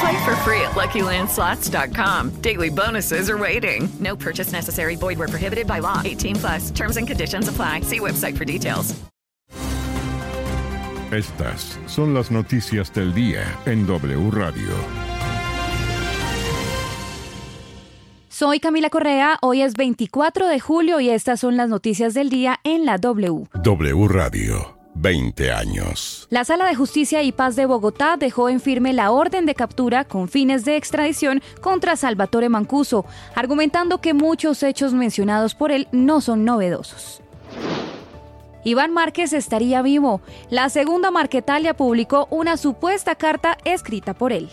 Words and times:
Play 0.00 0.24
for 0.24 0.36
free 0.44 0.60
at 0.60 0.72
LuckyLandSlots.com. 0.72 2.40
Daily 2.42 2.68
bonuses 2.68 3.30
are 3.30 3.38
waiting. 3.38 3.88
No 4.00 4.16
purchase 4.16 4.52
necessary. 4.52 4.96
Void 4.96 5.18
where 5.18 5.28
prohibited 5.28 5.66
by 5.66 5.78
law. 5.80 6.02
18 6.04 6.36
plus. 6.36 6.70
Terms 6.70 6.96
and 6.96 7.06
conditions 7.06 7.48
apply. 7.48 7.80
See 7.82 8.00
website 8.00 8.36
for 8.36 8.44
details. 8.44 8.94
Estas 11.12 11.78
son 11.86 12.14
las 12.14 12.32
noticias 12.32 12.92
del 12.92 13.14
día 13.14 13.44
en 13.64 13.86
W 13.86 14.30
Radio. 14.32 14.74
Soy 18.28 18.60
Camila 18.60 18.90
Correa, 18.90 19.38
hoy 19.40 19.62
es 19.62 19.74
24 19.76 20.48
de 20.48 20.60
julio 20.60 21.00
y 21.00 21.08
estas 21.08 21.40
son 21.40 21.56
las 21.56 21.70
noticias 21.70 22.12
del 22.12 22.28
día 22.28 22.58
en 22.64 22.84
la 22.84 22.98
W. 22.98 23.46
W 23.62 24.08
Radio, 24.08 24.75
20 24.98 25.52
años. 25.52 26.26
La 26.30 26.44
Sala 26.44 26.66
de 26.66 26.74
Justicia 26.74 27.22
y 27.22 27.32
Paz 27.32 27.54
de 27.54 27.66
Bogotá 27.66 28.16
dejó 28.16 28.48
en 28.48 28.60
firme 28.60 28.92
la 28.92 29.10
orden 29.10 29.44
de 29.44 29.54
captura 29.54 30.04
con 30.04 30.28
fines 30.28 30.64
de 30.64 30.76
extradición 30.76 31.42
contra 31.60 31.96
Salvatore 31.96 32.48
Mancuso, 32.48 33.04
argumentando 33.34 34.00
que 34.00 34.14
muchos 34.14 34.62
hechos 34.62 34.94
mencionados 34.94 35.54
por 35.54 35.70
él 35.70 35.86
no 35.92 36.20
son 36.20 36.44
novedosos. 36.44 37.20
Iván 38.64 38.92
Márquez 38.92 39.32
estaría 39.32 39.82
vivo. 39.82 40.20
La 40.50 40.70
segunda 40.70 41.10
Marquetalia 41.10 41.74
publicó 41.74 42.26
una 42.30 42.56
supuesta 42.56 43.14
carta 43.14 43.58
escrita 43.64 44.14
por 44.14 44.32
él. 44.32 44.48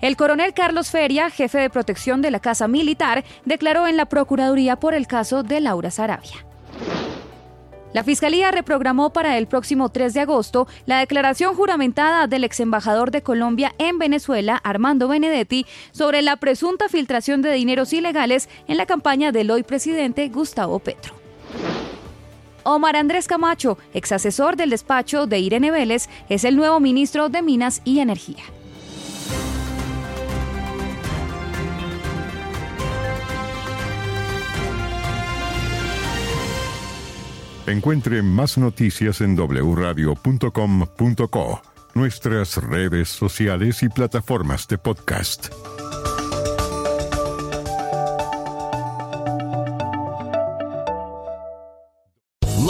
El 0.00 0.16
coronel 0.16 0.54
Carlos 0.54 0.90
Feria, 0.90 1.28
jefe 1.30 1.58
de 1.58 1.70
protección 1.70 2.22
de 2.22 2.30
la 2.30 2.40
Casa 2.40 2.68
Militar, 2.68 3.24
declaró 3.44 3.86
en 3.86 3.96
la 3.96 4.06
Procuraduría 4.06 4.76
por 4.76 4.94
el 4.94 5.06
caso 5.06 5.42
de 5.42 5.60
Laura 5.60 5.90
Sarabia. 5.90 6.47
La 7.94 8.04
Fiscalía 8.04 8.50
reprogramó 8.50 9.10
para 9.10 9.38
el 9.38 9.46
próximo 9.46 9.88
3 9.88 10.12
de 10.12 10.20
agosto 10.20 10.68
la 10.84 10.98
declaración 10.98 11.54
juramentada 11.54 12.26
del 12.26 12.44
ex 12.44 12.60
embajador 12.60 13.10
de 13.10 13.22
Colombia 13.22 13.74
en 13.78 13.98
Venezuela, 13.98 14.60
Armando 14.62 15.08
Benedetti, 15.08 15.64
sobre 15.92 16.20
la 16.20 16.36
presunta 16.36 16.88
filtración 16.88 17.40
de 17.40 17.52
dineros 17.52 17.92
ilegales 17.92 18.48
en 18.66 18.76
la 18.76 18.86
campaña 18.86 19.32
del 19.32 19.50
hoy 19.50 19.62
presidente 19.62 20.28
Gustavo 20.28 20.78
Petro. 20.80 21.14
Omar 22.62 22.96
Andrés 22.96 23.26
Camacho, 23.26 23.78
ex 23.94 24.12
asesor 24.12 24.56
del 24.56 24.68
despacho 24.68 25.26
de 25.26 25.38
Irene 25.38 25.70
Vélez, 25.70 26.10
es 26.28 26.44
el 26.44 26.56
nuevo 26.56 26.80
ministro 26.80 27.30
de 27.30 27.40
Minas 27.40 27.80
y 27.84 28.00
Energía. 28.00 28.42
Encuentre 37.68 38.22
más 38.22 38.56
noticias 38.56 39.20
en 39.20 39.36
wradio.com.co, 39.36 39.92
nuestras 41.94 42.56
redes 42.56 43.10
sociales 43.10 43.82
y 43.82 43.90
plataformas 43.90 44.66
de 44.68 44.78
podcast. 44.78 45.48